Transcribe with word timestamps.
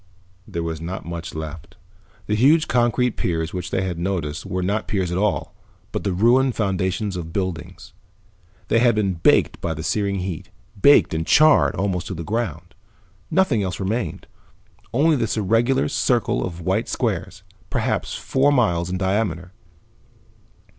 There 0.47 0.63
was 0.63 0.81
not 0.81 1.05
much 1.05 1.35
left. 1.35 1.75
The 2.25 2.33
huge 2.33 2.67
concrete 2.67 3.15
piers 3.17 3.53
which 3.53 3.69
they 3.69 3.83
had 3.83 3.99
noticed 3.99 4.47
were 4.47 4.63
not 4.63 4.87
piers 4.87 5.11
at 5.11 5.17
all, 5.19 5.53
but 5.91 6.03
the 6.03 6.11
ruined 6.11 6.55
foundations 6.55 7.15
of 7.15 7.31
buildings. 7.31 7.93
They 8.69 8.79
had 8.79 8.95
been 8.95 9.13
baked 9.13 9.61
by 9.61 9.75
the 9.75 9.83
searing 9.83 10.15
heat, 10.21 10.49
baked 10.81 11.13
and 11.13 11.23
charred 11.27 11.75
almost 11.75 12.07
to 12.07 12.15
the 12.15 12.23
ground. 12.23 12.73
Nothing 13.29 13.61
else 13.61 13.79
remained, 13.79 14.25
only 14.91 15.15
this 15.15 15.37
irregular 15.37 15.87
circle 15.87 16.43
of 16.43 16.61
white 16.61 16.89
squares, 16.89 17.43
perhaps 17.69 18.15
four 18.15 18.51
miles 18.51 18.89
in 18.89 18.97
diameter. 18.97 19.51